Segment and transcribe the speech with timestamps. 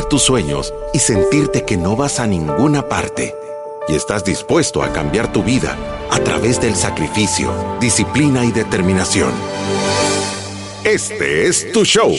[0.00, 3.34] tus sueños y sentirte que no vas a ninguna parte.
[3.88, 5.76] Y estás dispuesto a cambiar tu vida
[6.10, 9.32] a través del sacrificio, disciplina y determinación.
[10.84, 12.14] Este es tu show.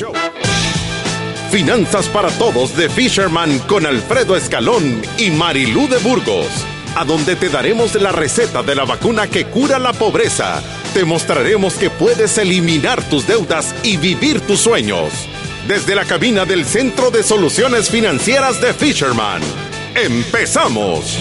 [1.49, 6.47] Finanzas para Todos de Fisherman con Alfredo Escalón y Marilú de Burgos,
[6.95, 10.61] a donde te daremos la receta de la vacuna que cura la pobreza.
[10.93, 15.11] Te mostraremos que puedes eliminar tus deudas y vivir tus sueños.
[15.67, 19.41] Desde la cabina del Centro de Soluciones Financieras de Fisherman.
[19.95, 21.17] ¡Empezamos!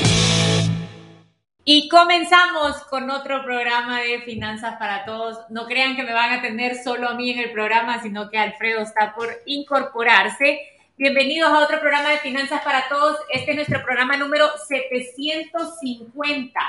[1.64, 5.38] Y comenzamos con otro programa de Finanzas para Todos.
[5.48, 8.36] No crean que me van a tener solo a mí en el programa, sino que
[8.36, 10.59] Alfredo está por incorporarse.
[10.98, 13.16] Bienvenidos a otro programa de Finanzas para Todos.
[13.33, 16.60] Este es nuestro programa número 750.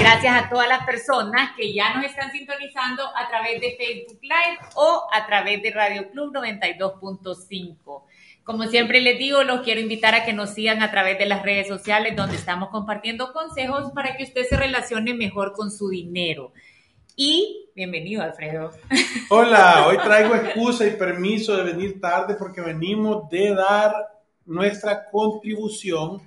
[0.00, 4.58] Gracias a todas las personas que ya nos están sintonizando a través de Facebook Live
[4.74, 8.02] o a través de Radio Club 92.5.
[8.42, 11.44] Como siempre les digo, los quiero invitar a que nos sigan a través de las
[11.44, 16.52] redes sociales donde estamos compartiendo consejos para que usted se relacione mejor con su dinero.
[17.14, 18.72] Y bienvenido, Alfredo.
[19.30, 23.94] Hola, hoy traigo excusa y permiso de venir tarde porque venimos de dar
[24.46, 26.20] nuestra contribución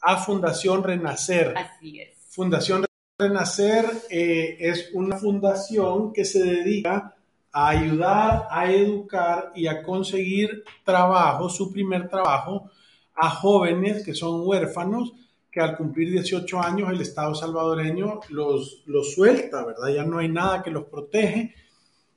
[0.00, 1.54] a Fundación Renacer.
[1.56, 2.08] Así es.
[2.30, 2.84] Fundación
[3.16, 7.14] Renacer eh, es una fundación que se dedica
[7.52, 12.68] a ayudar, a educar y a conseguir trabajo, su primer trabajo,
[13.14, 15.12] a jóvenes que son huérfanos,
[15.50, 19.88] que al cumplir 18 años el Estado salvadoreño los, los suelta, ¿verdad?
[19.88, 21.54] Ya no hay nada que los protege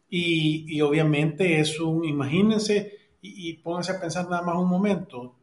[0.10, 5.36] y, y obviamente es un, imagínense y, y pónganse a pensar nada más un momento,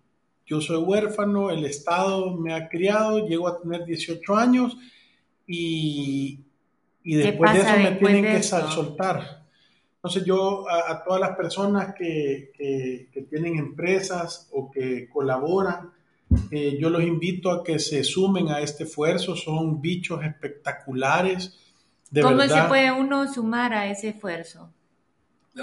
[0.50, 4.77] yo soy huérfano, el Estado me ha criado, llego a tener 18 años
[5.47, 6.41] y,
[7.04, 9.44] y después de eso me tienen que soltar.
[9.94, 15.92] Entonces yo a, a todas las personas que, que, que, tienen empresas o que colaboran,
[16.50, 21.58] eh, yo los invito a que se sumen a este esfuerzo, son bichos espectaculares.
[22.10, 22.64] De ¿Cómo verdad.
[22.64, 24.72] se puede uno sumar a ese esfuerzo?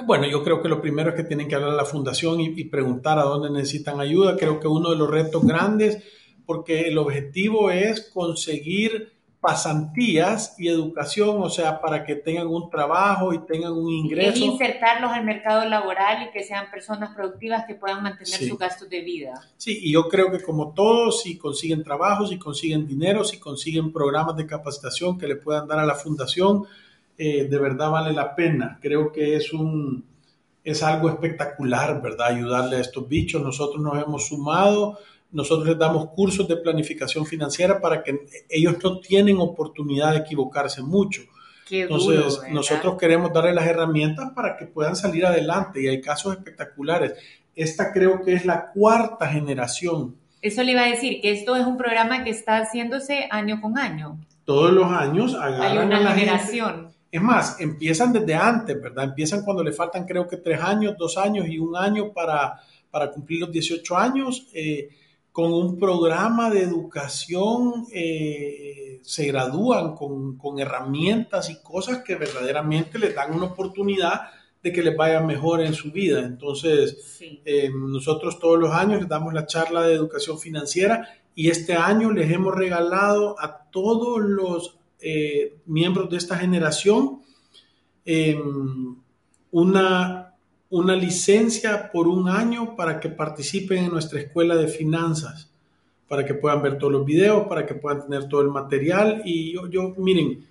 [0.05, 2.47] Bueno, yo creo que lo primero es que tienen que hablar a la fundación y,
[2.55, 4.35] y preguntar a dónde necesitan ayuda.
[4.37, 6.03] Creo que uno de los retos grandes,
[6.45, 9.16] porque el objetivo es conseguir
[9.47, 14.31] pasantías y educación, o sea, para que tengan un trabajo y tengan un ingreso.
[14.31, 18.49] Es insertarlos al mercado laboral y que sean personas productivas que puedan mantener sí.
[18.49, 19.41] sus gastos de vida.
[19.55, 23.93] Sí, y yo creo que como todos, si consiguen trabajo, si consiguen dinero, si consiguen
[23.93, 26.65] programas de capacitación que le puedan dar a la fundación,
[27.17, 28.77] eh, de verdad vale la pena.
[28.81, 30.03] Creo que es un
[30.61, 32.27] es algo espectacular, ¿verdad?
[32.33, 33.41] Ayudarle a estos bichos.
[33.41, 34.99] Nosotros nos hemos sumado
[35.31, 40.81] nosotros les damos cursos de planificación financiera para que ellos no tienen oportunidad de equivocarse
[40.81, 41.21] mucho.
[41.67, 46.01] Qué Entonces, duro, nosotros queremos darles las herramientas para que puedan salir adelante y hay
[46.01, 47.13] casos espectaculares.
[47.55, 50.15] Esta creo que es la cuarta generación.
[50.41, 53.77] Eso le iba a decir, que esto es un programa que está haciéndose año con
[53.77, 54.19] año.
[54.45, 56.75] Todos los años hay una generación.
[56.75, 56.97] Gente.
[57.11, 59.05] Es más, empiezan desde antes, ¿verdad?
[59.05, 62.61] Empiezan cuando le faltan creo que tres años, dos años y un año para,
[62.91, 64.47] para cumplir los 18 años.
[64.53, 64.89] Eh,
[65.37, 72.97] con un programa de educación, eh, se gradúan con, con, herramientas y cosas que verdaderamente
[72.97, 74.31] les dan una oportunidad
[74.63, 76.21] de que les vaya mejor en su vida.
[76.21, 77.39] Entonces, sí.
[77.45, 82.11] eh, nosotros todos los años les damos la charla de educación financiera y este año
[82.11, 87.21] les hemos regalado a todos los eh, miembros de esta generación
[88.05, 88.95] em,
[89.51, 90.26] una
[90.69, 95.49] una licencia por un año para que participen en nuestra escuela de finanzas,
[96.07, 99.21] para que puedan ver todos los videos, para que puedan tener todo el material.
[99.25, 100.45] Y yo, yo miren,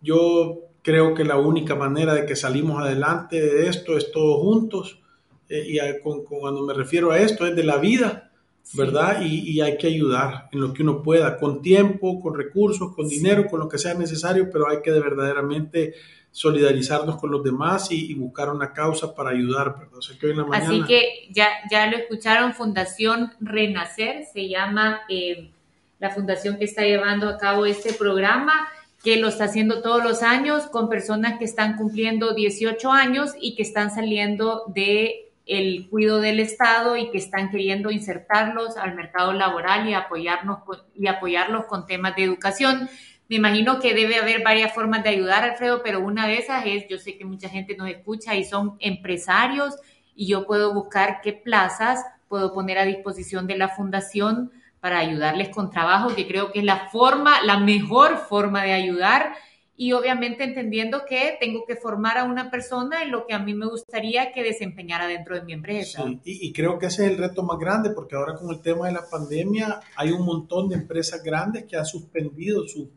[0.00, 4.98] yo creo que la única manera de que salimos adelante de esto es todos juntos.
[5.48, 8.30] Eh, y a, con, con, cuando me refiero a esto es de la vida,
[8.74, 9.18] ¿verdad?
[9.20, 9.44] Sí.
[9.46, 13.08] Y, y, hay que ayudar en lo que uno pueda, con tiempo, con recursos, con
[13.08, 15.94] dinero, con lo que sea necesario, pero hay que de verdaderamente
[16.32, 19.88] solidarizarnos con los demás y, y, buscar una causa para ayudar.
[19.92, 20.68] O sea, que hoy en la mañana...
[20.68, 25.50] Así que ya, ya lo escucharon, Fundación Renacer, se llama eh,
[25.98, 28.68] la fundación que está llevando a cabo este programa,
[29.02, 33.54] que lo está haciendo todos los años con personas que están cumpliendo 18 años y
[33.56, 39.32] que están saliendo de el cuidado del Estado y que están queriendo insertarlos al mercado
[39.32, 40.60] laboral y apoyarnos
[40.94, 42.88] y apoyarlos con temas de educación.
[43.30, 46.88] Me imagino que debe haber varias formas de ayudar, Alfredo, pero una de esas es,
[46.88, 49.76] yo sé que mucha gente nos escucha y son empresarios
[50.16, 54.50] y yo puedo buscar qué plazas puedo poner a disposición de la fundación
[54.80, 59.32] para ayudarles con trabajo, que creo que es la forma, la mejor forma de ayudar
[59.76, 63.54] y obviamente entendiendo que tengo que formar a una persona en lo que a mí
[63.54, 66.02] me gustaría que desempeñara dentro de mi empresa.
[66.02, 68.88] Sí, y, creo que ese es el reto más grande porque ahora con el tema
[68.88, 72.88] de la pandemia hay un montón de empresas grandes que han suspendido sus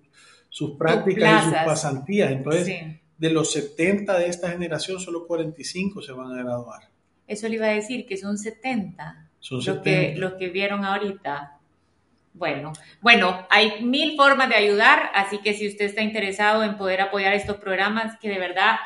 [0.78, 2.32] prácticas y sus pasantías.
[2.32, 2.74] Entonces,
[3.18, 6.90] de los 70 de esta generación, solo 45 se van a graduar.
[7.28, 9.30] Eso le iba a decir, que son 70.
[9.40, 9.84] Son 70.
[9.84, 11.58] que, los que vieron ahorita.
[12.34, 17.02] Bueno, bueno, hay mil formas de ayudar, así que si usted está interesado en poder
[17.02, 18.78] apoyar estos programas que de verdad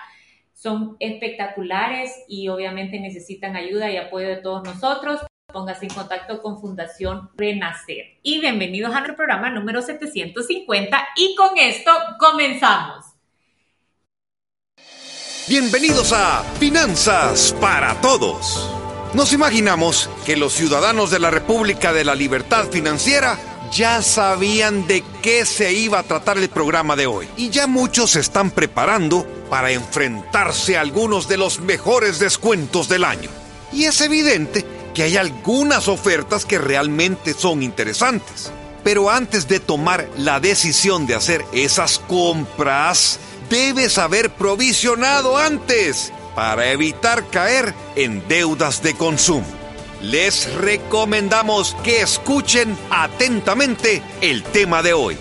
[0.54, 5.22] son espectaculares y obviamente necesitan ayuda y apoyo de todos nosotros,
[5.54, 8.20] póngase en contacto con Fundación Renacer.
[8.22, 13.06] Y bienvenidos a nuestro programa número 750 y con esto comenzamos.
[15.48, 18.70] Bienvenidos a Finanzas para Todos.
[19.14, 23.40] Nos imaginamos que los ciudadanos de la República de la Libertad Financiera
[23.72, 28.12] ya sabían de qué se iba a tratar el programa de hoy y ya muchos
[28.12, 33.30] se están preparando para enfrentarse a algunos de los mejores descuentos del año.
[33.72, 38.52] Y es evidente que hay algunas ofertas que realmente son interesantes.
[38.84, 46.72] Pero antes de tomar la decisión de hacer esas compras, debes haber provisionado antes para
[46.72, 49.46] evitar caer en deudas de consumo.
[50.02, 55.16] Les recomendamos que escuchen atentamente el tema de hoy.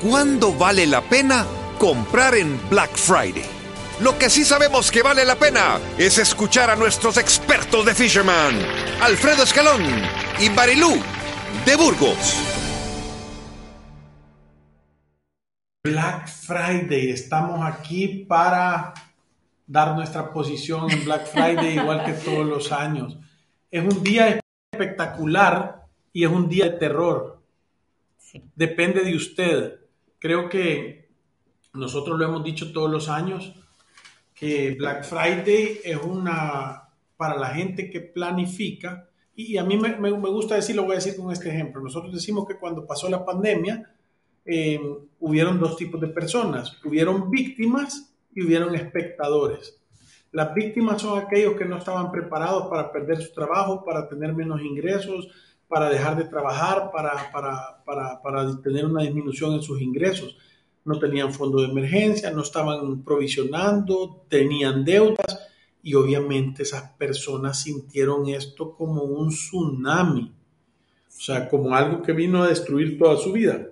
[0.00, 1.44] ¿Cuándo vale la pena
[1.78, 3.57] comprar en Black Friday?
[4.00, 8.54] Lo que sí sabemos que vale la pena es escuchar a nuestros expertos de Fisherman,
[9.02, 9.82] Alfredo Escalón
[10.40, 11.02] y Marilú
[11.66, 12.36] de Burgos.
[15.82, 18.94] Black Friday, estamos aquí para
[19.66, 23.16] dar nuestra posición en Black Friday igual que todos los años.
[23.68, 24.38] Es un día
[24.70, 27.42] espectacular y es un día de terror.
[28.54, 29.80] Depende de usted.
[30.20, 31.10] Creo que
[31.72, 33.54] nosotros lo hemos dicho todos los años,
[34.38, 40.56] que Black Friday es una, para la gente que planifica, y a mí me, gusta
[40.56, 41.80] decirlo, voy a decir con este ejemplo.
[41.80, 43.88] Nosotros decimos que cuando pasó la pandemia,
[44.44, 44.80] eh,
[45.20, 46.76] hubieron dos tipos de personas.
[46.84, 49.80] Hubieron víctimas y hubieron espectadores.
[50.32, 54.60] Las víctimas son aquellos que no estaban preparados para perder su trabajo, para tener menos
[54.60, 55.28] ingresos,
[55.68, 60.36] para dejar de trabajar, para, para, para, para tener una disminución en sus ingresos.
[60.88, 65.38] No tenían fondo de emergencia, no estaban provisionando, tenían deudas
[65.82, 70.32] y obviamente esas personas sintieron esto como un tsunami,
[71.06, 73.68] o sea, como algo que vino a destruir toda su vida.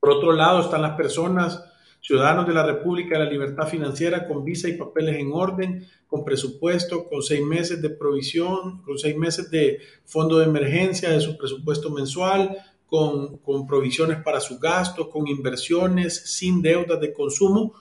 [0.00, 1.64] Por otro lado están las personas
[2.02, 6.26] ciudadanos de la República de la Libertad Financiera con visa y papeles en orden, con
[6.26, 11.38] presupuesto, con seis meses de provisión, con seis meses de fondo de emergencia de su
[11.38, 12.54] presupuesto mensual,
[12.92, 17.72] con, con provisiones para sus gastos, con inversiones, sin deudas de consumo,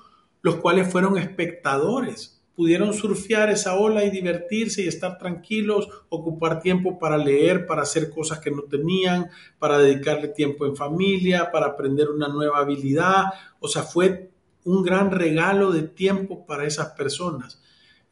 [0.41, 6.97] los cuales fueron espectadores pudieron surfear esa ola y divertirse y estar tranquilos, ocupar tiempo
[6.99, 9.29] para leer, para hacer cosas que no tenían,
[9.59, 13.25] para dedicarle tiempo en familia, para aprender una nueva habilidad.
[13.59, 14.29] O sea, fue
[14.63, 17.61] un gran regalo de tiempo para esas personas.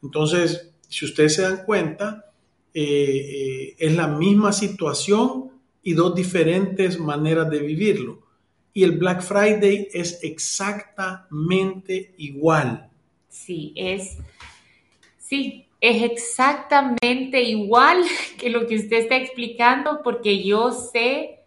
[0.02, 2.32] Entonces, si ustedes se dan cuenta,
[2.74, 5.49] eh, eh, es la misma situación
[5.82, 8.22] y dos diferentes maneras de vivirlo.
[8.72, 12.88] Y el Black Friday es exactamente igual.
[13.28, 14.18] Sí, es
[15.30, 18.02] Sí, es exactamente igual
[18.38, 21.38] que lo que usted está explicando, porque yo sé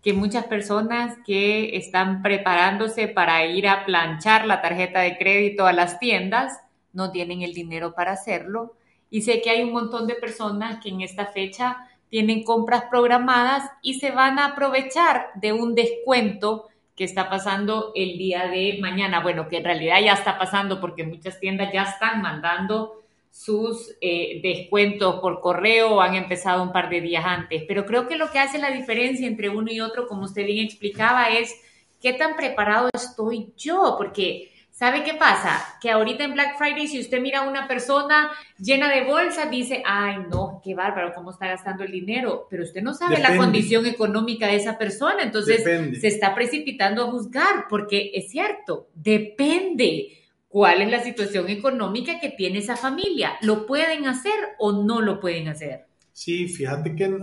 [0.00, 5.72] que muchas personas que están preparándose para ir a planchar la tarjeta de crédito a
[5.72, 6.56] las tiendas
[6.92, 8.76] no tienen el dinero para hacerlo.
[9.10, 13.70] Y sé que hay un montón de personas que en esta fecha tienen compras programadas
[13.80, 19.22] y se van a aprovechar de un descuento que está pasando el día de mañana.
[19.22, 23.00] Bueno, que en realidad ya está pasando porque muchas tiendas ya están mandando
[23.30, 27.62] sus eh, descuentos por correo han empezado un par de días antes.
[27.66, 30.66] Pero creo que lo que hace la diferencia entre uno y otro, como usted bien
[30.66, 31.58] explicaba, es
[32.02, 34.51] qué tan preparado estoy yo, porque
[34.82, 35.78] ¿sabe qué pasa?
[35.80, 39.80] Que ahorita en Black Friday, si usted mira a una persona llena de bolsas, dice,
[39.86, 43.86] ay, no, qué bárbaro, cómo está gastando el dinero, pero usted no sabe la condición
[43.86, 50.82] económica de esa persona, entonces se está precipitando a juzgar, porque es cierto, depende cuál
[50.82, 53.34] es la situación económica que tiene esa familia.
[53.40, 55.86] ¿Lo pueden hacer o no lo pueden hacer?
[56.10, 57.18] Sí, fíjate que,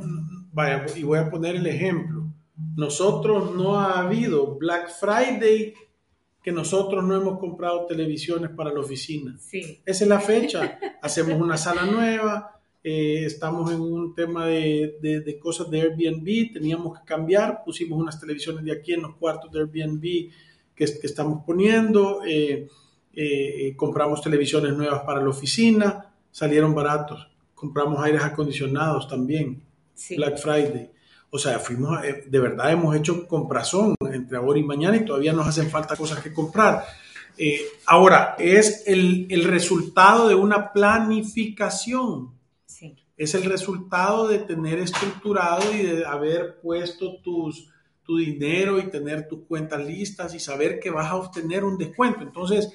[0.53, 2.23] vaya, y voy a poner el ejemplo.
[2.77, 5.73] Nosotros no ha habido Black Friday
[6.41, 9.38] que nosotros no hemos comprado televisiones para la oficina.
[9.39, 9.81] Sí.
[9.86, 10.79] Esa es la fecha.
[11.01, 16.98] Hacemos una sala nueva, eh, estamos en un tema de, de, cosas de Airbnb, teníamos
[16.98, 20.31] que cambiar, pusimos unas televisiones de aquí en los cuartos de Airbnb
[20.74, 22.69] que, estamos poniendo, eh,
[23.13, 29.62] eh, compramos televisiones nuevas para la oficina, salieron baratos, compramos aires acondicionados también,
[30.15, 30.89] Black Friday.
[31.31, 35.33] O sea, fuimos, eh, de verdad hemos hecho comprazón entre ahora y mañana y todavía
[35.33, 36.83] nos hacen falta cosas que comprar.
[37.86, 42.31] ahora, es el, el, resultado de una planificación.
[42.65, 42.98] Sí.
[43.15, 47.69] Es el resultado de tener estructurado y de haber puesto tus,
[48.09, 52.24] tu dinero y tener tus cuentas listas y saber que vas a obtener un descuento.
[52.24, 52.74] Entonces,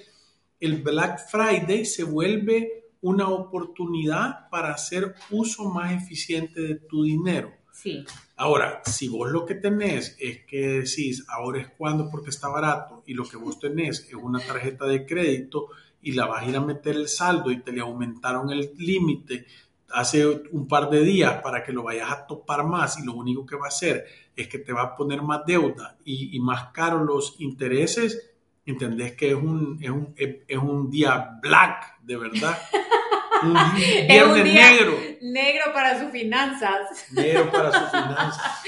[0.60, 7.52] el Black Friday se vuelve una oportunidad para hacer uso más eficiente de tu dinero.
[7.74, 8.04] Sí.
[8.36, 13.02] Ahora, si vos lo que tenés es que decís, ahora es cuando porque está barato
[13.04, 16.56] y lo que vos tenés es una tarjeta de crédito y la vas a ir
[16.56, 19.46] a meter el saldo y te le aumentaron el límite
[19.90, 23.44] hace un par de días para que lo vayas a topar más y lo único
[23.44, 24.04] que va a hacer
[24.36, 28.30] es que te va a poner más deuda y, más caro los intereses,
[28.64, 32.56] entendés que es un, es un, es un día black, de verdad.
[34.34, 34.98] Un día negro.
[35.20, 37.10] Negro para sus finanzas.
[37.12, 38.62] Negro para sus finanzas.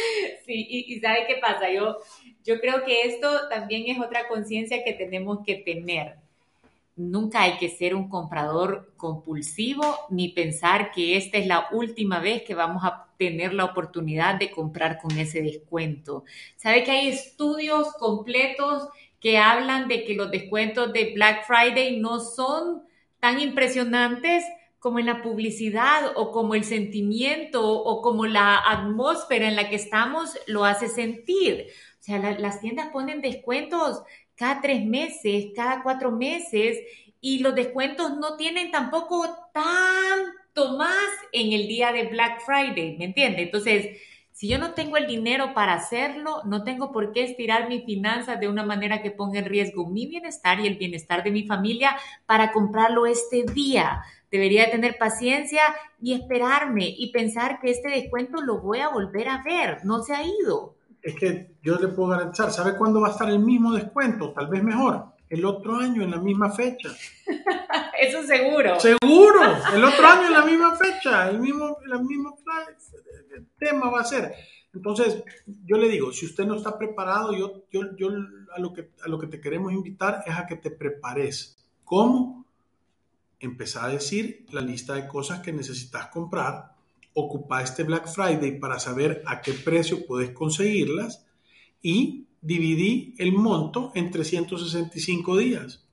[0.45, 1.71] Sí, y, y ¿sabe qué pasa?
[1.71, 1.99] Yo,
[2.45, 6.17] yo creo que esto también es otra conciencia que tenemos que tener
[6.97, 12.43] nunca hay que ser un comprador compulsivo ni pensar que esta es la última vez
[12.43, 16.25] que vamos a tener la oportunidad de comprar con ese descuento.
[16.57, 18.89] Sabe que hay estudios completos
[19.21, 22.83] que hablan de que los descuentos de Black Friday no son
[23.21, 24.45] tan impresionantes
[24.79, 29.77] como en la publicidad o como el sentimiento o como la atmósfera en la que
[29.77, 31.67] estamos lo hace sentir.
[32.01, 34.03] O sea, las tiendas ponen descuentos
[34.37, 36.79] cada tres meses, cada cuatro meses,
[37.21, 43.07] y los descuentos no tienen tampoco tanto más en el día de Black Friday, ¿me
[43.07, 43.43] entiende?
[43.43, 47.85] Entonces, si yo no tengo el dinero para hacerlo, no tengo por qué estirar mis
[47.87, 51.47] finanzas de una manera que ponga en riesgo mi bienestar y el bienestar de mi
[51.47, 54.03] familia para comprarlo este día.
[54.31, 55.63] Debería tener paciencia
[56.01, 60.15] y esperarme y pensar que este descuento lo voy a volver a ver, no se
[60.15, 63.73] ha ido es que yo le puedo garantizar, ¿sabe cuándo va a estar el mismo
[63.73, 64.33] descuento?
[64.33, 66.89] Tal vez mejor, el otro año en la misma fecha.
[68.01, 68.81] Eso seguro.
[68.81, 69.41] Seguro,
[69.75, 72.37] el otro año en la misma fecha, el mismo, el mismo
[73.57, 74.35] tema va a ser.
[74.75, 75.23] Entonces,
[75.65, 78.09] yo le digo, si usted no está preparado, yo, yo, yo
[78.53, 81.57] a, lo que, a lo que te queremos invitar es a que te prepares.
[81.85, 82.46] ¿Cómo?
[83.39, 86.75] Empezar a decir la lista de cosas que necesitas comprar
[87.15, 91.27] ocupa este Black Friday para saber a qué precio puedes conseguirlas
[91.81, 95.87] y dividí el monto en 365 días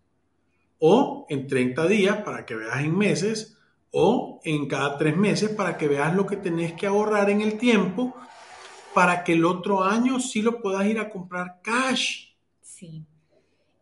[0.79, 3.57] o en 30 días para que veas en meses
[3.91, 7.57] o en cada tres meses para que veas lo que tenés que ahorrar en el
[7.57, 8.13] tiempo
[8.93, 12.33] para que el otro año sí lo puedas ir a comprar cash.
[12.61, 13.05] Sí.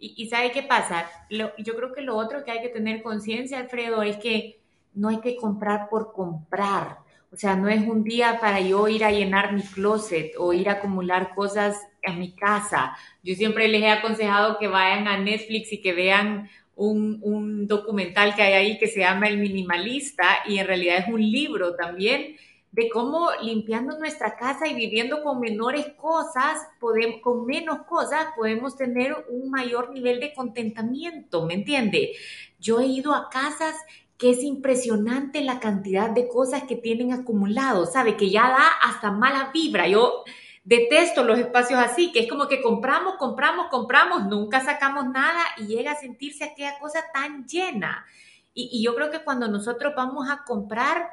[0.02, 1.10] Y, y ¿sabe qué pasa?
[1.30, 4.60] yo creo que lo otro que hay que tener conciencia, Alfredo, es que
[4.94, 6.98] no hay que comprar por comprar.
[7.32, 10.68] O sea, no es un día para yo ir a llenar mi closet o ir
[10.68, 12.98] a acumular cosas en mi casa.
[13.24, 18.42] Yo siempre les he aconsejado que vayan a Netflix y que vean un, documental que
[18.42, 22.36] hay ahí que se llama El Minimalista y en realidad es un libro también
[22.72, 28.78] de cómo limpiando nuestra casa y viviendo con menores cosas, podemos, con menos cosas, podemos
[28.78, 32.14] tener un mayor nivel de contentamiento, ¿me entiende?
[32.60, 33.76] Yo he ido a casas
[34.18, 38.16] que es impresionante la cantidad de cosas que tienen acumulado, ¿sabe?
[38.16, 39.88] Que ya da hasta mala vibra.
[39.88, 40.24] Yo
[40.64, 45.66] detesto los espacios así, que es como que compramos, compramos, compramos, nunca sacamos nada y
[45.66, 48.06] llega a sentirse aquella cosa tan llena.
[48.54, 51.10] Y, yo creo que cuando nosotros vamos a comprar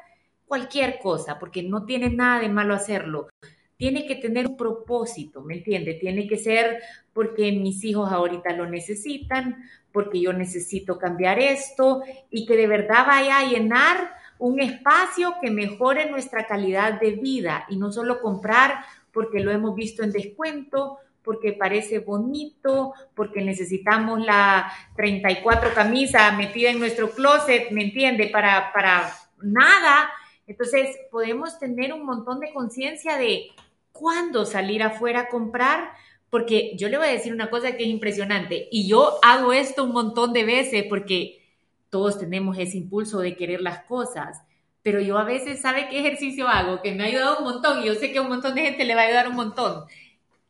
[0.48, 3.28] cualquier cosa, porque no tiene nada de malo hacerlo,
[3.76, 5.94] tiene que tener un propósito, ¿me entiende?
[5.94, 6.80] Tiene que ser
[7.12, 13.06] porque mis hijos ahorita lo necesitan, porque yo necesito cambiar esto y que de verdad
[13.06, 18.84] vaya a llenar un espacio que mejore nuestra calidad de vida y no solo comprar
[19.12, 26.70] porque lo hemos visto en descuento, porque parece bonito, porque necesitamos la 34 camisa metida
[26.70, 28.28] en nuestro closet, ¿me entiende?
[28.28, 29.12] Para, para
[29.42, 30.10] nada.
[30.48, 33.48] Entonces podemos tener un montón de conciencia de
[33.92, 35.90] cuándo salir afuera a comprar,
[36.30, 39.84] porque yo le voy a decir una cosa que es impresionante, y yo hago esto
[39.84, 41.42] un montón de veces porque
[41.90, 44.42] todos tenemos ese impulso de querer las cosas,
[44.82, 46.80] pero yo a veces, ¿sabe qué ejercicio hago?
[46.82, 48.84] Que me ha ayudado un montón, y yo sé que a un montón de gente
[48.84, 49.84] le va a ayudar un montón.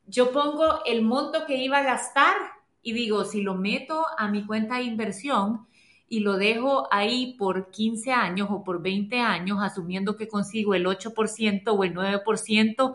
[0.06, 2.36] Yo pongo el monto que iba a gastar
[2.82, 5.66] y digo, si lo meto a mi cuenta de inversión
[6.08, 10.86] y lo dejo ahí por 15 años o por 20 años, asumiendo que consigo el
[10.86, 12.94] 8% o el 9%,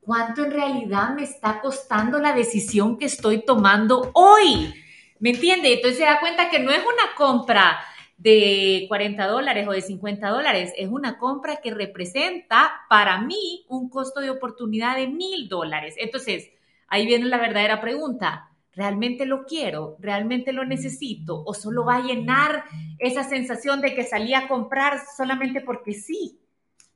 [0.00, 4.72] cuánto en realidad me está costando la decisión que estoy tomando hoy.
[5.18, 5.74] ¿Me entiende?
[5.74, 7.80] Entonces se da cuenta que no es una compra
[8.16, 13.90] de 40 dólares o de 50 dólares, es una compra que representa para mí un
[13.90, 15.94] costo de oportunidad de mil dólares.
[15.98, 16.50] Entonces,
[16.88, 18.50] ahí viene la verdadera pregunta.
[18.76, 19.96] ¿Realmente lo quiero?
[20.00, 21.42] ¿Realmente lo necesito?
[21.44, 22.64] ¿O solo va a llenar
[22.98, 26.38] esa sensación de que salí a comprar solamente porque sí?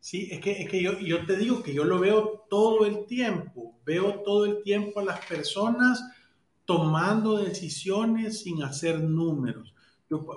[0.01, 3.07] Sí, es que, es que yo, yo te digo que yo lo veo todo el
[3.07, 3.79] tiempo.
[3.85, 6.03] Veo todo el tiempo a las personas
[6.69, 9.75] tomando decisiones sin hacer números.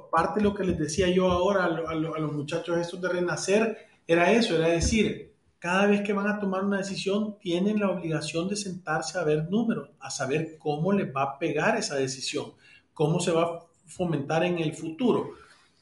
[0.09, 4.31] parte de lo que les decía yo ahora a, los muchachos estos de Renacer era
[4.31, 5.30] eso, era decir,
[5.61, 9.47] cada vez que van a tomar una decisión tienen la obligación de sentarse a ver
[9.47, 12.53] números, a saber cómo les va a pegar esa decisión,
[12.95, 15.35] cómo se va a fomentar en el futuro.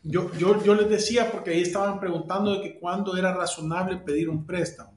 [0.03, 4.27] Yo, yo, yo les decía, porque ahí estaban preguntando de que cuándo era razonable pedir
[4.27, 4.91] un préstamo.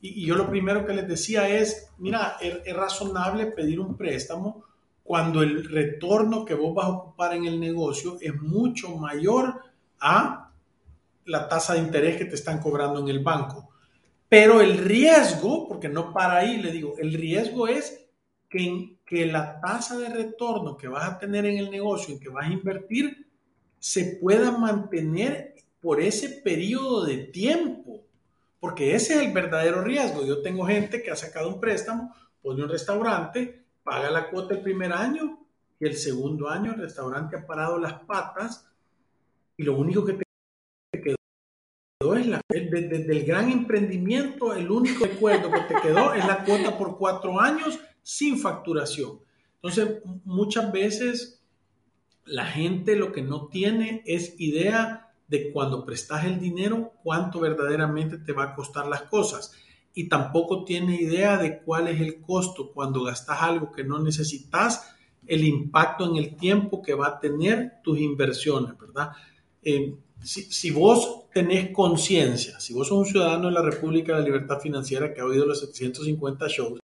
[0.00, 4.62] Y, yo lo primero que les decía es, mira, es razonable pedir un préstamo
[5.02, 9.62] cuando el retorno que vos vas a ocupar en el negocio es mucho mayor
[9.98, 10.52] a
[11.24, 13.65] la tasa de interés que te están cobrando en el banco.
[14.28, 18.06] Pero el riesgo, porque no para ahí, le digo, el riesgo es
[18.48, 22.28] que, que la tasa de retorno que vas a tener en el negocio, en que
[22.28, 23.26] vas a invertir,
[23.78, 28.02] se pueda mantener por ese periodo de tiempo.
[28.58, 30.24] Porque ese es el verdadero riesgo.
[30.24, 34.62] Yo tengo gente que ha sacado un préstamo, pone un restaurante, paga la cuota el
[34.62, 35.38] primer año
[35.78, 38.68] y el segundo año el restaurante ha parado las patas
[39.56, 41.16] y lo único que te quedó
[41.98, 46.76] es la, desde el gran emprendimiento, el único recuerdo que te quedó es la cuota
[46.76, 49.20] por cuatro años sin facturación.
[49.54, 51.40] Entonces, muchas veces
[52.26, 58.18] la gente lo que no tiene es idea de cuando prestas el dinero, cuánto verdaderamente
[58.18, 59.52] te va a costar las cosas
[59.94, 64.94] y tampoco tiene idea de cuál es el costo cuando gastas algo que no necesitas,
[65.26, 69.12] el impacto en el tiempo que va a tener tus inversiones, ¿verdad?
[69.62, 74.24] Eh, si, vos tenés conciencia, si vos sos un ciudadano de la República de la
[74.24, 76.80] Libertad Financiera que ha oído los 750 shows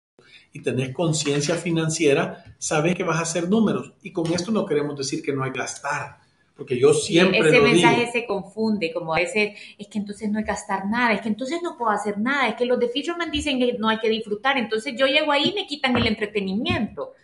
[0.53, 3.95] y tenés conciencia financiera, sabes que vas a hacer números.
[4.05, 6.19] Y con esto no queremos decir que no hay gastar
[6.57, 10.45] porque yo siempre Ese mensaje se confunde, como a veces, es que entonces no hay
[10.45, 13.33] que gastar nada, es que entonces no puedo hacer nada, es que los de Fisherman
[13.33, 17.15] dicen que no hay que disfrutar, entonces yo llego ahí y me quitan el entretenimiento.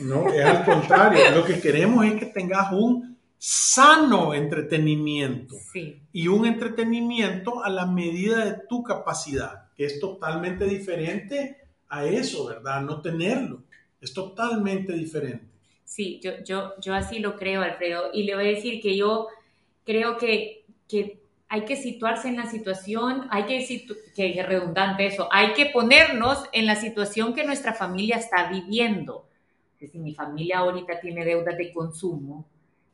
[0.00, 6.02] No, es al contrario, lo que queremos es que tengas un sano entretenimiento sí.
[6.12, 11.56] y un entretenimiento a la medida de tu capacidad, que es totalmente diferente
[11.88, 12.82] a eso, ¿verdad?
[12.82, 13.62] No tenerlo,
[14.00, 15.46] es totalmente diferente.
[15.84, 18.10] Sí, yo, yo, yo así lo creo, Alfredo.
[18.12, 19.28] Y le voy a decir que yo
[19.86, 25.28] creo que, que hay que situarse en la situación, hay que, que es redundante eso,
[25.32, 29.26] hay que ponernos en la situación que nuestra familia está viviendo.
[29.78, 32.46] Si mi familia ahorita tiene deudas de consumo,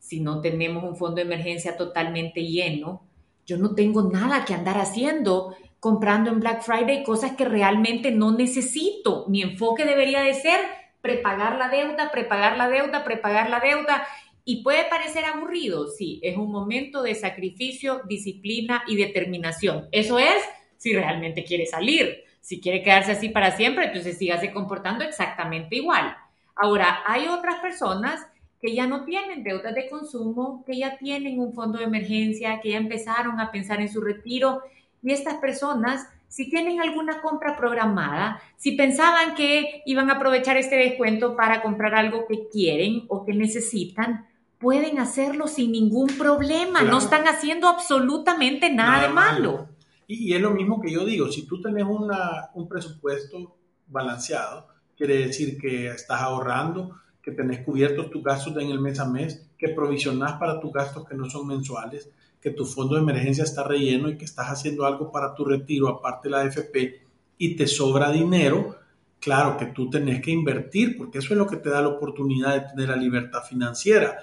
[0.04, 3.02] si no tenemos un fondo de emergencia totalmente lleno,
[3.46, 8.36] yo no tengo nada que andar haciendo comprando en Black Friday cosas que realmente no
[8.36, 9.24] necesito.
[9.28, 10.60] Mi enfoque debería de ser
[11.00, 14.06] prepagar la deuda, prepagar la deuda, prepagar la deuda.
[14.44, 19.88] Y puede parecer aburrido, sí, es un momento de sacrificio, disciplina y determinación.
[19.90, 20.42] Eso es
[20.76, 22.24] si realmente quiere salir.
[22.42, 26.14] Si quiere quedarse así para siempre, entonces sígase comportando exactamente igual.
[26.54, 28.20] Ahora, hay otras personas
[28.64, 32.70] que ya no tienen deudas de consumo, que ya tienen un fondo de emergencia, que
[32.70, 34.62] ya empezaron a pensar en su retiro.
[35.02, 40.76] Y estas personas si tienen alguna compra programada, si pensaban que iban a aprovechar este
[40.76, 44.26] descuento para comprar algo que quieren o que necesitan,
[44.58, 46.80] pueden hacerlo sin ningún problema.
[46.80, 49.68] No están haciendo absolutamente nada, de malo.
[50.08, 55.58] Y, es lo mismo que yo digo, si tú tenés un presupuesto balanceado, quiere decir
[55.58, 60.34] que estás ahorrando, que tenés cubiertos tus gastos en el mes a mes, que provisionás
[60.34, 62.10] para tus gastos que no son mensuales,
[62.40, 65.88] que tu fondo de emergencia está relleno y que estás haciendo algo para tu retiro,
[65.88, 67.00] aparte de la AFP,
[67.38, 68.76] y te sobra dinero,
[69.18, 72.54] claro que tú tenés que invertir, porque eso es lo que te da la oportunidad
[72.54, 74.18] de tener la libertad financiera.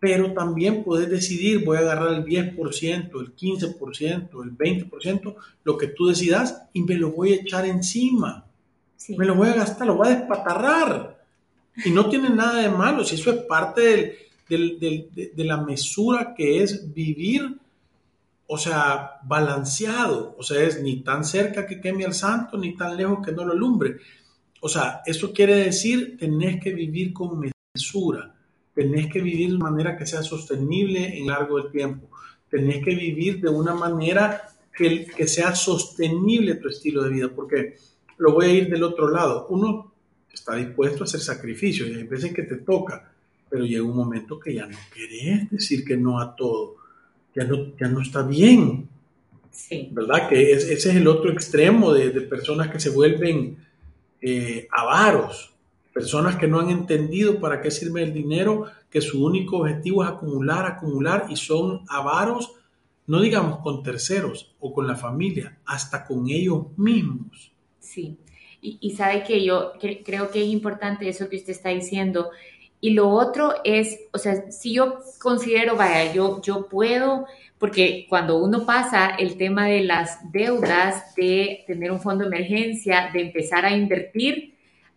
[0.00, 2.56] Pero también puedes decidir, voy a agarrar el 10%,
[3.20, 8.46] el 15%, el 20%, lo que tú decidas, y me lo voy a echar encima.
[9.16, 11.19] Me lo voy a gastar, lo voy a despatarrar.
[11.84, 16.62] Y no tiene nada de malo, si eso es parte del, de, la mesura que
[16.62, 17.56] es vivir,
[18.46, 22.96] o sea, balanceado, o sea, es ni tan cerca que queme al santo, ni tan
[22.96, 23.98] lejos que no lo alumbre.
[24.60, 27.40] O sea, eso quiere decir, tenés que vivir con
[27.74, 28.34] mesura,
[28.74, 32.10] tenés que vivir de manera que sea sostenible en largo del tiempo,
[32.48, 37.76] tenés que vivir de una manera que, que sea sostenible tu estilo de vida, porque
[38.18, 39.46] lo voy a ir del otro lado.
[39.48, 39.89] Uno
[40.32, 43.12] está dispuesto a hacer sacrificios y hay veces que te toca,
[43.48, 46.76] pero llega un momento que ya no querés decir que no a todo,
[47.34, 48.88] ya no, ya no está bien.
[49.50, 49.88] Sí.
[49.92, 50.28] ¿Verdad?
[50.28, 53.58] Que ese es el otro extremo de, personas que se vuelven
[54.20, 55.52] eh, avaros,
[55.92, 60.10] personas que no han entendido para qué sirve el dinero, que su único objetivo es
[60.10, 62.52] acumular, acumular y son avaros,
[63.06, 67.52] no digamos con terceros o con la familia, hasta con ellos mismos.
[67.80, 68.16] Sí,
[68.62, 69.72] y, sabe que yo
[70.04, 72.30] creo que es importante eso que usted está diciendo.
[72.80, 77.26] Y lo otro es, o sea, si yo considero, vaya, yo, yo puedo,
[77.58, 83.10] porque cuando uno pasa el tema de las deudas, de tener un fondo de emergencia,
[83.12, 84.54] de empezar a invertir,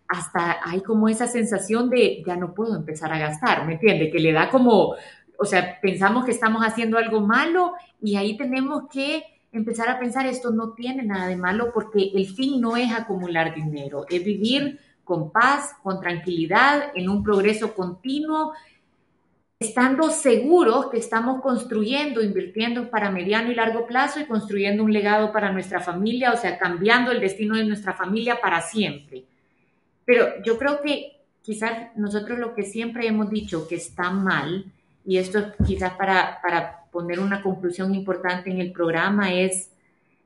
[0.07, 4.11] hasta hay como esa sensación de ya no puedo empezar a gastar, ¿me entiende?
[4.11, 4.95] Que le da como,
[5.37, 9.23] o sea, pensamos que estamos haciendo algo malo y ahí tenemos que
[9.53, 13.53] empezar a pensar esto no tiene nada de malo porque el fin no es acumular
[13.53, 18.53] dinero, es vivir con paz, con tranquilidad, en un progreso continuo,
[19.59, 25.31] estando seguros que estamos construyendo, invirtiendo para mediano y largo plazo y construyendo un legado
[25.31, 29.23] para nuestra familia, o sea, cambiando el destino de nuestra familia para siempre.
[30.03, 34.65] Pero yo creo que quizás nosotros lo que siempre hemos dicho que está mal,
[35.05, 39.71] y esto es quizás para, para poner una conclusión importante en el programa, es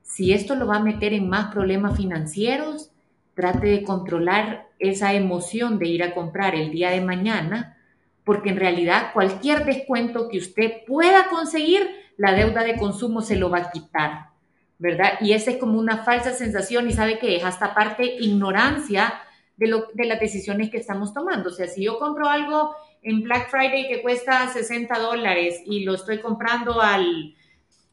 [0.04, 2.92] si esto lo va a meter en más problemas financieros,
[3.34, 7.78] trate de controlar esa emoción de ir a comprar el día de mañana,
[8.24, 13.50] porque en realidad cualquier descuento que usted pueda conseguir, la deuda de consumo se lo
[13.50, 14.30] va a quitar,
[14.80, 15.14] ¿verdad?
[15.22, 19.14] Y esa es como una falsa sensación y sabe que es hasta parte ignorancia
[19.56, 21.50] de, lo, de las decisiones que estamos tomando.
[21.50, 25.96] O sea, si yo compro algo en Black Friday que cuesta 60 dólares y lo
[25.96, 27.36] estoy comprando al,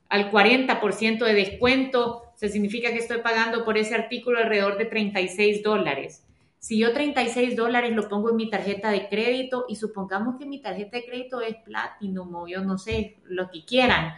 [0.08, 5.62] al 40% de descuento, se significa que estoy pagando por ese artículo alrededor de 36
[5.62, 6.24] dólares.
[6.58, 10.60] Si yo 36 dólares lo pongo en mi tarjeta de crédito y supongamos que mi
[10.60, 14.14] tarjeta de crédito es Platinum o yo no sé, lo que quieran,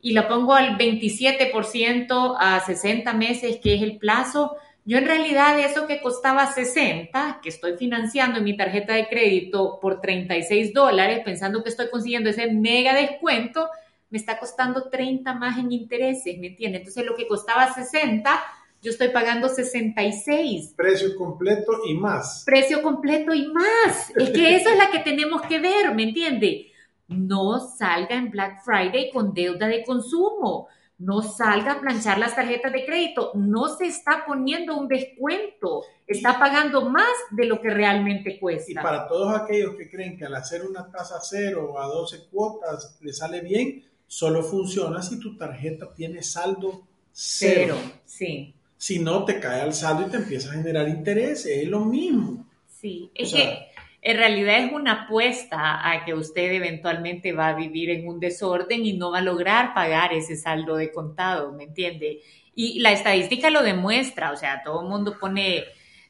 [0.00, 5.58] y la pongo al 27% a 60 meses, que es el plazo, yo en realidad
[5.58, 11.22] eso que costaba 60, que estoy financiando en mi tarjeta de crédito por 36 dólares,
[11.24, 13.70] pensando que estoy consiguiendo ese mega descuento,
[14.10, 16.78] me está costando 30 más en intereses, ¿me entiende?
[16.78, 18.42] Entonces lo que costaba 60,
[18.82, 20.74] yo estoy pagando 66.
[20.76, 22.42] Precio completo y más.
[22.44, 24.10] Precio completo y más.
[24.14, 26.70] Es que eso es la que tenemos que ver, ¿me entiende?
[27.08, 30.68] No salga en Black Friday con deuda de consumo
[31.04, 36.38] no salga a planchar las tarjetas de crédito, no se está poniendo un descuento, está
[36.38, 38.72] pagando más de lo que realmente cuesta.
[38.72, 42.96] Y para todos aquellos que creen que al hacer una tasa cero a 12 cuotas
[43.02, 47.76] le sale bien, solo funciona si tu tarjeta tiene saldo cero.
[48.06, 48.54] sí.
[48.76, 52.44] Si no, te cae al saldo y te empieza a generar interés, es lo mismo.
[52.68, 53.68] Sí, es que
[54.06, 58.84] en realidad es una apuesta a que usted eventualmente va a vivir en un desorden
[58.84, 62.20] y no va a lograr pagar ese saldo de contado, ¿me entiende?
[62.54, 65.64] Y la estadística lo demuestra, o sea, todo el mundo pone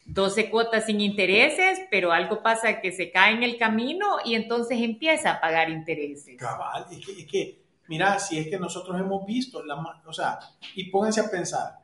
[0.07, 4.79] 12 cuotas sin intereses, pero algo pasa que se cae en el camino y entonces
[4.81, 6.37] empieza a pagar intereses.
[6.37, 10.41] Cabal, es que, que mira, si es que nosotros hemos visto, la, o sea,
[10.75, 11.79] y pónganse a pensar,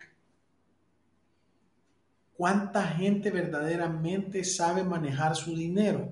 [2.40, 6.11] ¿Cuánta gente verdaderamente sabe manejar su dinero?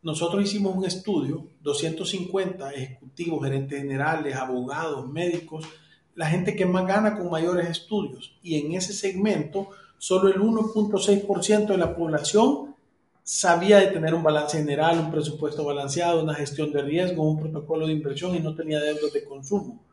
[0.00, 5.68] Nosotros hicimos un estudio, 250 ejecutivos, gerentes generales, abogados, médicos,
[6.14, 8.34] la gente que más gana con mayores estudios.
[8.42, 9.68] Y en ese segmento,
[9.98, 12.74] solo el 1.6% de la población
[13.22, 17.86] sabía de tener un balance general, un presupuesto balanceado, una gestión de riesgo, un protocolo
[17.86, 19.84] de inversión y no tenía deudas de consumo.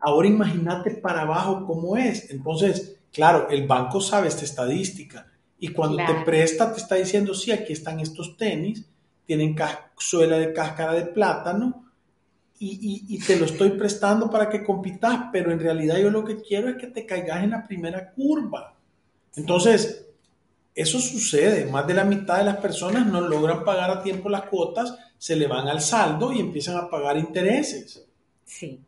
[0.00, 2.30] Ahora imagínate para abajo cómo es.
[2.30, 5.26] Entonces, Claro, el banco sabe esta estadística
[5.58, 8.84] y cuando te presta te está diciendo, sí, aquí están estos tenis,
[9.24, 9.56] tienen
[9.96, 11.84] suela de cáscara de plátano
[12.58, 16.68] y, te lo estoy prestando para que compitas, pero en realidad yo lo que quiero
[16.68, 18.74] es que te caigas en la primera curva.
[19.34, 20.06] Entonces,
[20.74, 24.44] eso sucede, más de la mitad de las personas no logran pagar a tiempo las
[24.44, 28.06] cuotas, se le van al saldo y empiezan a pagar intereses.
[28.44, 28.80] Sí.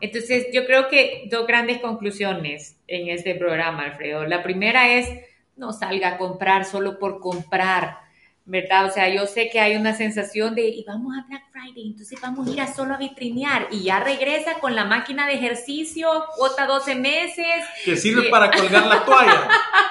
[0.00, 4.24] Entonces, yo creo que dos grandes conclusiones en este programa, Alfredo.
[4.24, 5.08] La primera es,
[5.56, 7.98] no salga a comprar solo por comprar,
[8.44, 8.86] ¿verdad?
[8.86, 12.20] O sea, yo sé que hay una sensación de, y vamos a Black Friday, entonces
[12.20, 16.08] vamos a ir a solo a vitrinear y ya regresa con la máquina de ejercicio,
[16.36, 17.64] cuota 12 meses.
[17.84, 19.48] Que sirve para colgar la toalla.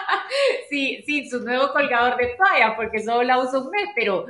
[0.69, 4.25] sí, sí, su nuevo colgador de toalla, porque solo la uso un mes, pero,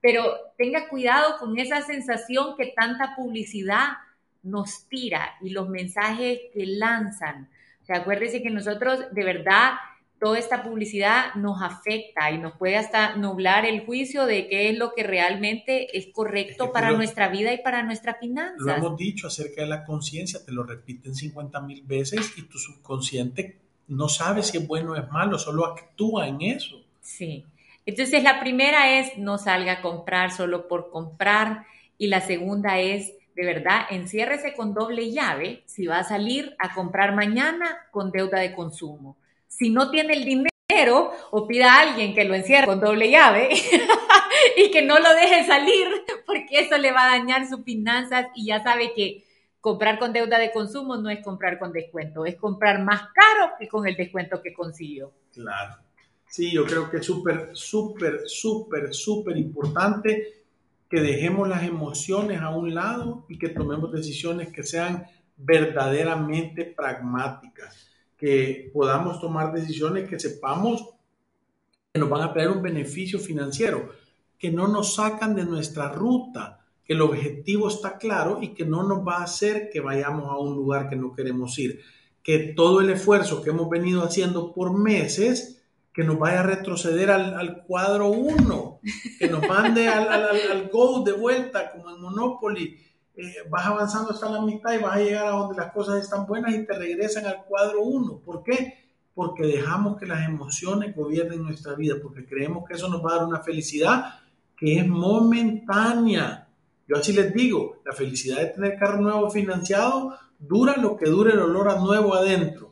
[0.00, 3.98] pero tenga cuidado con esa sensación que tanta publicidad
[4.42, 7.48] nos tira y los mensajes que lanzan.
[7.90, 9.72] Sea, acuérdese que nosotros de verdad
[10.20, 14.78] toda esta publicidad nos afecta y nos puede hasta nublar el juicio de qué es
[14.78, 18.60] lo que realmente es correcto para nuestra vida y para nuestra finanzas.
[18.64, 22.58] Lo hemos dicho acerca de la conciencia, te lo repiten 50 mil veces y tu
[22.58, 26.80] subconsciente no sabe si es bueno o es malo, solo actúa en eso.
[27.00, 27.44] Sí.
[27.86, 31.64] Entonces la primera es no salga a comprar solo por comprar
[31.98, 36.74] y la segunda es de verdad enciérrese con doble llave si va a salir a
[36.74, 39.16] comprar mañana con deuda de consumo
[39.48, 43.48] si no tiene el dinero o pida a alguien que lo encierre con doble llave
[44.58, 45.86] y que no lo deje salir
[46.26, 49.24] porque eso le va a dañar sus finanzas y ya sabe que
[49.58, 53.68] comprar con deuda de consumo no es comprar con descuento, es comprar más caro que
[53.68, 55.12] con el descuento que consiguió.
[55.32, 55.76] Claro.
[56.26, 60.39] Sí, yo creo que es súper, súper, súper, súper importante
[60.90, 67.86] que dejemos las emociones a un lado y que tomemos decisiones que sean verdaderamente pragmáticas
[68.20, 70.90] que podamos tomar decisiones que sepamos
[71.92, 73.90] que nos van a traer un beneficio financiero,
[74.38, 78.82] que no nos sacan de nuestra ruta, que el objetivo está claro y que no
[78.82, 81.80] nos va a hacer que vayamos a un lugar que no queremos ir,
[82.22, 87.10] que todo el esfuerzo que hemos venido haciendo por meses, que nos vaya a retroceder
[87.10, 88.69] al, cuadro 1,
[89.18, 92.78] que nos mande al, al, al, go de vuelta como en Monopoly
[93.16, 96.26] eh, vas avanzando hasta la mitad y vas a llegar a donde las cosas están
[96.26, 98.20] buenas y te regresan al cuadro 1.
[98.24, 98.78] ¿Por qué?
[99.14, 103.16] Porque dejamos que las emociones gobiernen nuestra vida, porque creemos que eso nos va a
[103.16, 104.20] dar una felicidad
[104.56, 106.48] que es momentánea.
[106.88, 111.32] Yo así les digo, la felicidad de tener carro nuevo financiado dura lo que dure
[111.32, 112.70] el olor a nuevo adentro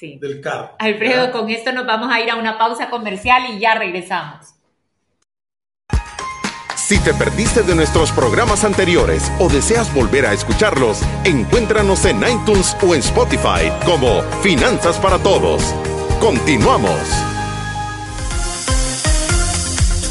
[0.00, 0.76] del carro.
[0.78, 4.54] Alfredo, con esto nos vamos a ir a una pausa comercial y ya regresamos.
[6.90, 12.76] Si te perdiste de nuestros programas anteriores o deseas volver a escucharlos, encuéntranos en iTunes
[12.82, 15.62] o en Spotify como Finanzas para Todos.
[16.18, 16.98] Continuamos.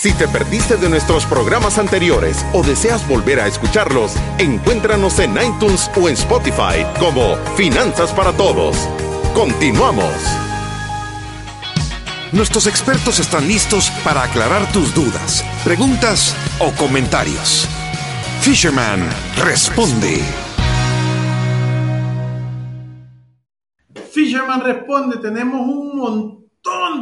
[0.00, 5.90] Si te perdiste de nuestros programas anteriores o deseas volver a escucharlos, encuéntranos en iTunes
[5.94, 8.88] o en Spotify como Finanzas para Todos.
[9.34, 10.14] Continuamos.
[12.32, 17.68] Nuestros expertos están listos para aclarar tus dudas, preguntas o comentarios.
[18.40, 20.22] Fisherman responde.
[24.10, 26.39] Fisherman responde, tenemos un montón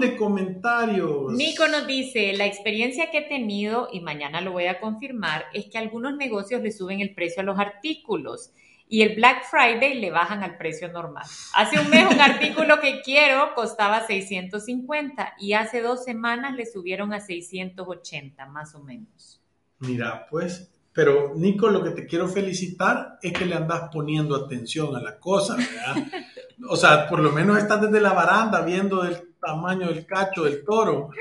[0.00, 1.32] de comentarios.
[1.32, 5.66] Nico nos dice, la experiencia que he tenido, y mañana lo voy a confirmar, es
[5.66, 8.52] que algunos negocios le suben el precio a los artículos
[8.88, 11.24] y el Black Friday le bajan al precio normal.
[11.54, 17.12] Hace un mes un artículo que quiero costaba 650 y hace dos semanas le subieron
[17.12, 19.40] a 680 más o menos.
[19.80, 24.96] Mira, pues pero Nico, lo que te quiero felicitar es que le andas poniendo atención
[24.96, 26.04] a la cosa, ¿verdad?
[26.68, 30.64] O sea, por lo menos estás desde la baranda viendo el tamaño del cacho del
[30.64, 31.10] toro.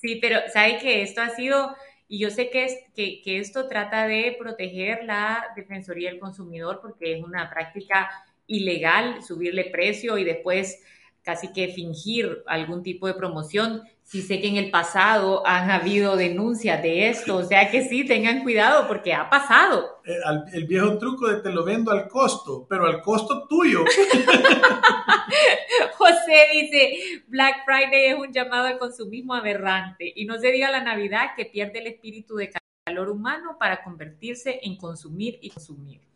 [0.00, 1.74] Sí, pero sabe que esto ha sido,
[2.06, 6.78] y yo sé que, es, que, que esto trata de proteger la Defensoría del Consumidor
[6.80, 8.08] porque es una práctica
[8.46, 10.80] ilegal subirle precio y después
[11.28, 13.82] casi que fingir algún tipo de promoción.
[14.02, 18.06] Si sé que en el pasado han habido denuncias de esto, o sea que sí,
[18.06, 20.00] tengan cuidado porque ha pasado.
[20.06, 23.84] El, eh, el viejo truco de te lo vendo al costo, pero al costo tuyo.
[25.98, 30.82] José dice, Black Friday es un llamado al consumismo aberrante y no se diga la
[30.82, 32.52] Navidad que pierde el espíritu de
[32.86, 36.07] calor humano para convertirse en consumir y consumir.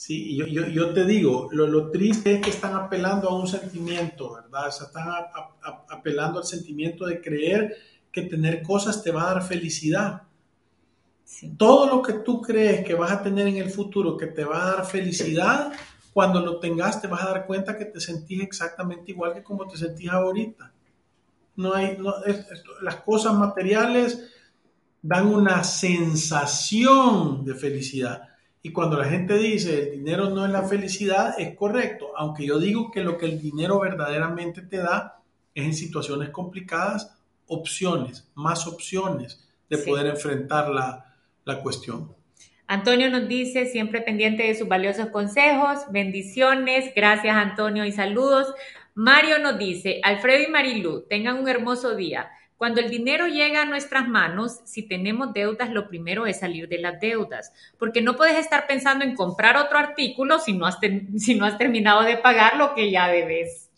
[0.00, 3.46] Sí, yo, yo, yo te digo, lo, lo, triste es que están apelando a un
[3.46, 4.68] sentimiento, ¿verdad?
[4.68, 5.18] O sea, están a,
[5.62, 7.76] a, apelando al sentimiento de creer
[8.10, 10.22] que tener cosas te va a dar felicidad.
[11.22, 11.54] Sí.
[11.54, 14.62] Todo lo que tú crees que vas a tener en el futuro que te va
[14.62, 15.70] a dar felicidad,
[16.14, 19.68] cuando lo tengas te vas a dar cuenta que te sentís exactamente igual que como
[19.68, 20.72] te sentís ahorita.
[21.56, 24.30] No hay, no, es, es, las cosas materiales
[25.02, 28.29] dan una sensación de felicidad
[28.62, 32.58] y cuando la gente dice el dinero no es la felicidad, es correcto, aunque yo
[32.58, 35.22] digo que lo que el dinero verdaderamente te da
[35.54, 39.88] es en situaciones complicadas opciones, más opciones de sí.
[39.88, 42.14] poder enfrentar la, la cuestión.
[42.66, 48.54] Antonio nos dice, siempre pendiente de sus valiosos consejos, bendiciones, gracias Antonio y saludos.
[48.94, 52.30] Mario nos dice, Alfredo y Marilú, tengan un hermoso día.
[52.60, 56.76] Cuando el dinero llega a nuestras manos, si tenemos deudas, lo primero es salir de
[56.76, 60.76] las deudas, porque no puedes estar pensando en comprar otro artículo si no has,
[61.16, 63.70] si no has terminado de pagar lo que ya debes.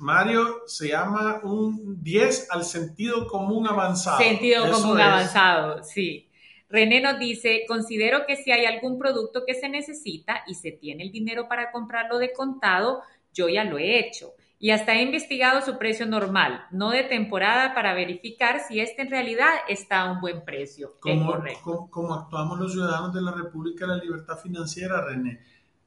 [0.00, 4.18] Mario se llama un 10 al sentido común avanzado.
[4.18, 5.06] Sentido Eso común es.
[5.06, 6.28] avanzado, sí.
[6.68, 11.04] René nos dice, considero que si hay algún producto que se necesita y se tiene
[11.04, 15.60] el dinero para comprarlo de contado, yo ya lo he hecho y hasta he investigado
[15.60, 20.20] su precio normal, no de temporada, para verificar si este en realidad está a un
[20.20, 20.94] buen precio.
[21.00, 25.40] ¿Cómo, ¿cómo, cómo actuamos los ciudadanos de la República de la Libertad Financiera, René?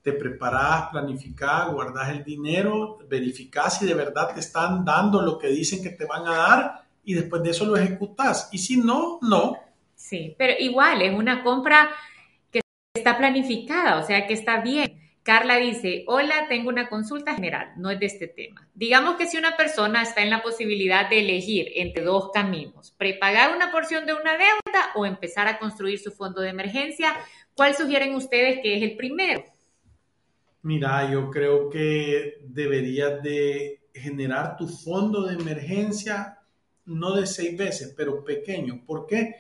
[0.04, 5.48] Te preparás, planificás, guardás el dinero, verificás si de verdad te están dando lo que
[5.48, 8.50] dicen que te van a dar y después de eso lo ejecutás.
[8.52, 9.58] Y si no, no.
[9.96, 11.90] Sí, pero igual es una compra
[12.52, 12.62] que
[12.94, 14.99] está planificada, o sea que está bien.
[15.30, 18.68] Carla dice, hola, tengo una consulta general, no es de este tema.
[18.74, 23.56] Digamos que si una persona está en la posibilidad de elegir entre dos caminos, prepagar
[23.56, 27.14] una porción de una deuda o empezar a construir su fondo de emergencia,
[27.54, 29.46] ¿cuál sugieren ustedes que es el primero?
[30.64, 36.40] Mira, yo creo que deberías de generar tu fondo de emergencia,
[36.86, 38.84] no de seis veces, pero pequeño.
[38.84, 39.36] ¿Por qué?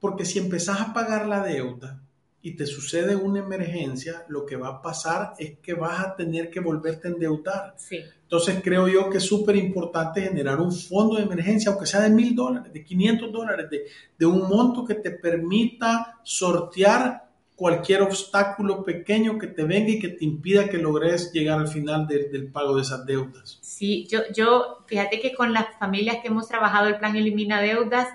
[0.00, 2.00] Porque si empezás a pagar la deuda,
[2.40, 6.50] y te sucede una emergencia, lo que va a pasar es que vas a tener
[6.50, 7.74] que volverte a endeudar.
[7.76, 7.98] Sí.
[8.22, 12.10] Entonces creo yo que es súper importante generar un fondo de emergencia, aunque sea de
[12.10, 18.84] mil dólares, de 500 dólares, de, de un monto que te permita sortear cualquier obstáculo
[18.84, 22.52] pequeño que te venga y que te impida que logres llegar al final de, del
[22.52, 23.58] pago de esas deudas.
[23.62, 28.06] Sí, yo, yo, fíjate que con las familias que hemos trabajado el plan Elimina Deudas,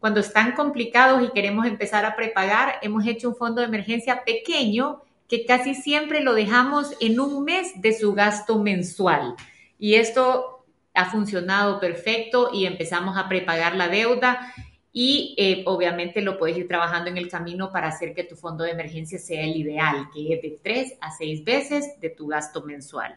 [0.00, 5.02] cuando están complicados y queremos empezar a prepagar, hemos hecho un fondo de emergencia pequeño
[5.28, 9.36] que casi siempre lo dejamos en un mes de su gasto mensual.
[9.78, 14.52] Y esto ha funcionado perfecto y empezamos a prepagar la deuda
[14.92, 18.64] y eh, obviamente lo puedes ir trabajando en el camino para hacer que tu fondo
[18.64, 22.62] de emergencia sea el ideal, que es de tres a seis veces de tu gasto
[22.62, 23.16] mensual.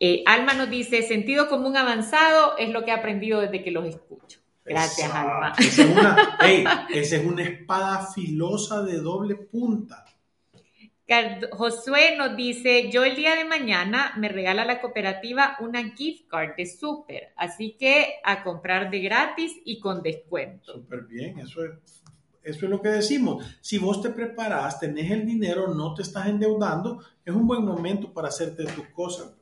[0.00, 3.86] Eh, Alma nos dice, sentido común avanzado es lo que he aprendido desde que los
[3.86, 4.43] escucho.
[4.64, 5.52] Gracias, esa, Alma.
[5.58, 10.04] Esa es, una, hey, esa es una espada filosa de doble punta.
[11.52, 16.56] Josué nos dice, yo el día de mañana me regala la cooperativa una gift card
[16.56, 20.72] de súper, así que a comprar de gratis y con descuento.
[20.72, 22.02] Súper bien, eso es,
[22.42, 23.44] eso es lo que decimos.
[23.60, 28.12] Si vos te preparás, tenés el dinero, no te estás endeudando, es un buen momento
[28.12, 29.34] para hacerte tus cosas,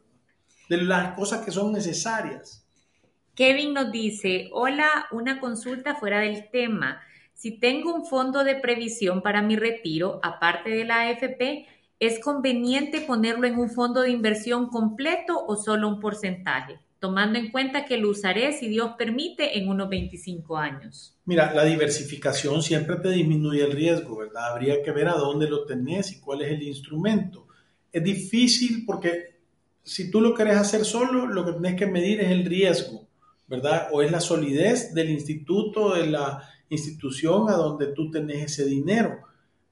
[0.69, 2.62] de las cosas que son necesarias.
[3.35, 7.01] Kevin nos dice, hola, una consulta fuera del tema.
[7.33, 11.66] Si tengo un fondo de previsión para mi retiro, aparte de la AFP,
[11.99, 16.79] ¿es conveniente ponerlo en un fondo de inversión completo o solo un porcentaje?
[16.99, 21.16] Tomando en cuenta que lo usaré, si Dios permite, en unos 25 años.
[21.25, 24.53] Mira, la diversificación siempre te disminuye el riesgo, ¿verdad?
[24.53, 27.49] Habría que ver a dónde lo tenés y cuál es el instrumento.
[27.90, 29.40] Es difícil porque
[29.83, 33.09] si tú lo querés hacer solo, lo que tenés que medir es el riesgo
[33.53, 33.88] ¿verdad?
[33.93, 39.19] O es la solidez del instituto, de la institución a donde tú tenés ese dinero,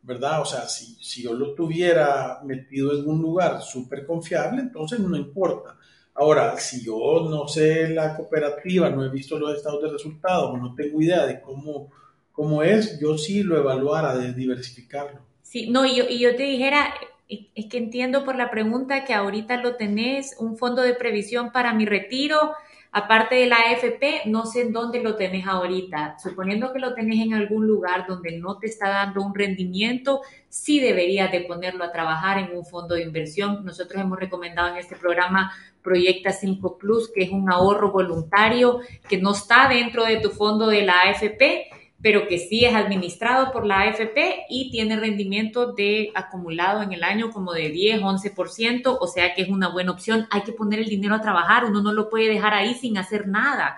[0.03, 0.43] ¿verdad?
[0.43, 5.17] O sea, si, si yo lo tuviera metido en un lugar súper confiable, entonces no
[5.17, 5.79] importa.
[6.15, 10.75] Ahora, si yo no sé la cooperativa, no he visto los estados de resultados, no
[10.75, 11.91] tengo idea de cómo,
[12.33, 15.21] cómo es, yo sí lo evaluara de diversificarlo.
[15.41, 16.93] Sí, no, y yo, y yo te dijera,
[17.29, 21.73] es que entiendo por la pregunta que ahorita lo tenés, un fondo de previsión para
[21.73, 22.53] mi retiro,
[22.93, 26.17] aparte de la AFP, no sé en dónde lo tenés ahorita.
[26.19, 30.81] Suponiendo que lo tenés en algún lugar donde no te está dando un rendimiento, sí
[30.81, 33.65] deberías de ponerlo a trabajar en un fondo de inversión.
[33.65, 39.19] Nosotros hemos recomendado en este programa Proyecta 5 Plus, que es un ahorro voluntario que
[39.19, 41.71] no está dentro de tu fondo de la AFP,
[42.03, 47.05] pero que sí es administrado por la AFP y tiene rendimiento de acumulado en el
[47.05, 50.27] año como de 10, 11%, o sea que es una buena opción.
[50.31, 53.29] Hay que poner el dinero a trabajar, uno no lo puede dejar ahí sin hacer
[53.29, 53.77] nada.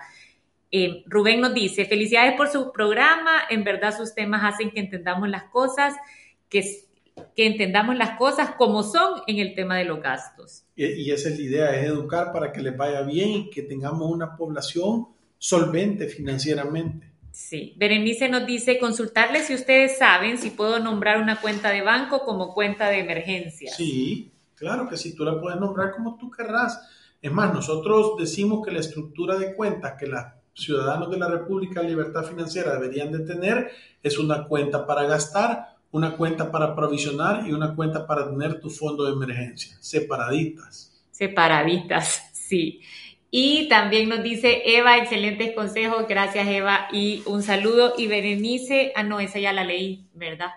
[0.71, 5.27] Eh, Rubén nos dice, felicidades por su programa, en verdad sus temas hacen que entendamos
[5.27, 5.93] las cosas,
[6.49, 6.61] que,
[7.35, 10.63] que entendamos las cosas como son en el tema de los gastos.
[10.77, 13.63] Y, y esa es la idea, es educar para que les vaya bien y que
[13.63, 17.12] tengamos una población solvente financieramente.
[17.33, 22.23] Sí, Berenice nos dice consultarle si ustedes saben si puedo nombrar una cuenta de banco
[22.25, 23.73] como cuenta de emergencia.
[23.73, 26.79] Sí, claro que sí, tú la puedes nombrar como tú querrás.
[27.19, 30.21] Es más, nosotros decimos que la estructura de cuentas que los
[30.53, 33.71] ciudadanos de la República de Libertad Financiera deberían de tener
[34.03, 38.69] es una cuenta para gastar, una cuenta para provisionar y una cuenta para tener tu
[38.69, 41.03] fondo de emergencia, separaditas.
[41.09, 42.79] Separaditas, sí.
[43.35, 47.95] Y también nos dice Eva, excelentes consejos, gracias Eva y un saludo.
[47.97, 50.51] Y Berenice, ah no, esa ya la leí, ¿verdad?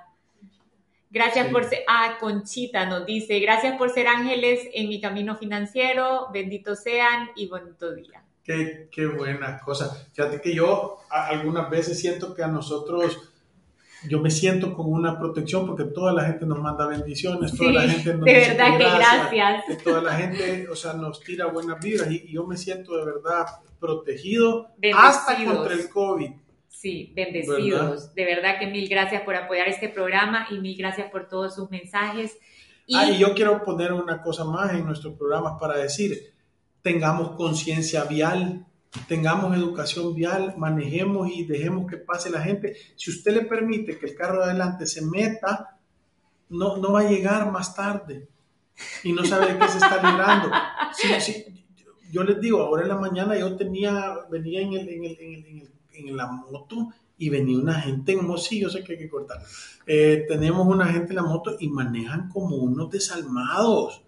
[1.08, 1.52] Gracias Sí.
[1.54, 6.82] por ser, ah, Conchita nos dice, gracias por ser ángeles en mi camino financiero, benditos
[6.82, 8.22] sean y bonito día.
[8.44, 10.06] Qué, qué buena cosa.
[10.12, 13.32] Fíjate que yo a- algunas veces siento que a nosotros,
[14.08, 17.74] yo me siento con una protección porque toda la gente nos manda bendiciones, toda Sí,
[17.74, 19.64] la gente nos de verdad que gracias.
[19.66, 22.96] que Toda la gente, o sea, nos tira buenas vibras y, y yo me siento
[22.96, 23.46] de verdad
[23.80, 25.56] protegido hasta Bendecidos.
[25.56, 26.30] contra el COVID.
[26.68, 28.14] Sí, bendecidos.
[28.14, 31.70] De verdad que mil gracias por apoyar este programa y mil gracias por todos sus
[31.70, 32.36] mensajes.
[32.86, 36.34] Y, Ah, y yo quiero poner una cosa más en nuestros programas para decir,
[36.82, 38.66] tengamos conciencia vial,
[39.08, 42.76] tengamos educación vial, manejemos y dejemos que pase la gente.
[42.96, 45.78] Si usted le permite que el carro de adelante se meta,
[46.48, 48.28] no, no va a llegar más tarde
[49.02, 50.50] y no sabe de qué se está librando.
[50.94, 51.44] Sí, sí,
[52.10, 55.58] yo les digo, ahora en la mañana yo tenía, venía en, el, en, el, en,
[55.58, 56.88] el, en, la moto
[57.18, 59.42] y venía una gente en moto, sí, yo sé que hay que cortar.
[59.86, 64.02] Eh, tenemos una gente en la moto y manejan como unos desalmados.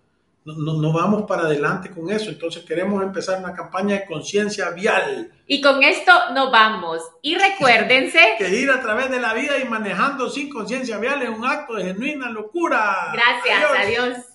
[0.48, 2.30] No, no, no, vamos para adelante con eso.
[2.30, 5.30] Entonces queremos empezar una campaña de conciencia vial.
[5.46, 7.02] Y con esto nos vamos.
[7.20, 11.28] Y recuérdense que ir a través de la vida y manejando sin conciencia vial es
[11.28, 13.12] un acto de genuina locura.
[13.12, 14.08] Gracias, adiós.
[14.08, 14.27] adiós.